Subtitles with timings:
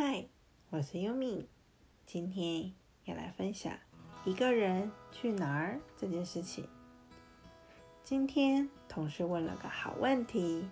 [0.00, 0.28] 嗨，
[0.70, 1.48] 我是优米，
[2.06, 2.72] 今天
[3.06, 3.72] 要来分享
[4.24, 6.68] 一个人去哪儿这件事情。
[8.04, 10.64] 今天同事问了个好问题：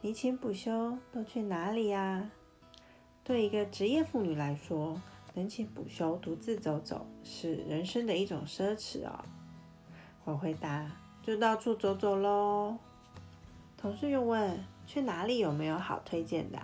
[0.00, 2.32] 你请补休都去哪里呀？
[3.22, 5.00] 对一个职业妇女来说，
[5.34, 9.24] 能请补休独自走走是人生的一种奢侈哦。
[10.24, 10.90] 我回答：
[11.22, 12.76] 就到处走走喽。
[13.76, 16.58] 同事又问：去哪里有没有好推荐的？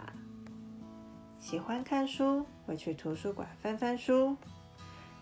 [1.45, 4.35] 喜欢看书，会去图书馆翻翻书；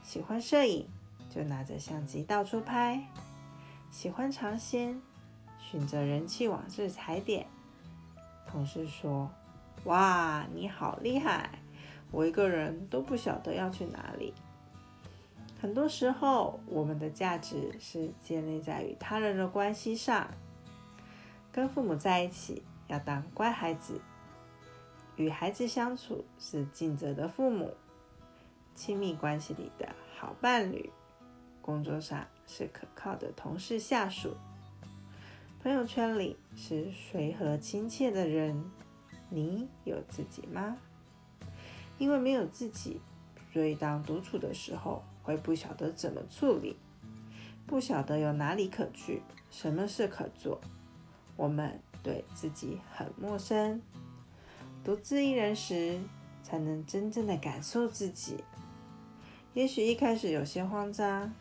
[0.05, 0.87] 喜欢摄影，
[1.29, 3.01] 就拿着相机到处拍；
[3.91, 5.03] 喜欢尝鲜，
[5.59, 7.49] 选择人气往日踩点。
[8.47, 9.29] 同事说
[9.83, 11.59] ：“哇，你好厉害！
[12.13, 14.33] 我一个人都不晓得要去哪里。”
[15.61, 20.29] 很多时候，我们的价值是建立在与他人的关系上。
[21.51, 24.01] 跟父母在一起，要当乖孩子。
[25.23, 27.73] 与孩子相处是尽责的父母，
[28.75, 29.89] 亲密关系里的
[30.19, 30.91] 好伴侣，
[31.61, 34.35] 工作上是可靠的同事下属，
[35.63, 38.69] 朋友圈里是随和亲切的人。
[39.31, 40.77] 你有自己吗？
[41.99, 43.01] 因为没有自己，
[43.53, 46.77] 所以当独处的时候会不晓得怎么处理，
[47.65, 50.61] 不晓得有哪里可去，什么事可做。
[51.37, 53.81] 我们对自己很陌生。
[54.85, 56.01] 独自一人时，
[56.43, 58.43] 才能真正的感受自己。
[59.55, 61.33] 也许一开始有些慌张，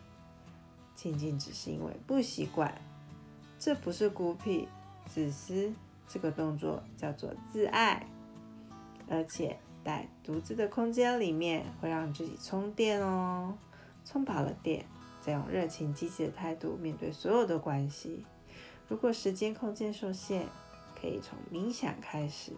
[0.94, 2.80] 仅仅只是因为不习惯。
[3.58, 4.68] 这不是孤僻、
[5.06, 5.72] 自私，
[6.06, 8.06] 这个动作叫做自爱。
[9.08, 13.58] 而且在独自的空间里面，会让自己充电哦。
[14.04, 14.84] 充饱了电，
[15.20, 18.24] 再用热情积极的态度面对所有的关系。
[18.88, 20.46] 如果时间空间受限，
[21.00, 22.52] 可以从冥想开始。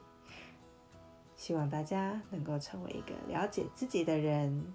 [1.45, 4.73] 希望大家能够成为一个了解自己的人。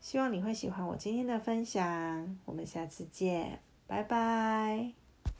[0.00, 2.38] 希望你会喜欢我今天的分享。
[2.44, 5.09] 我们下次见，拜拜。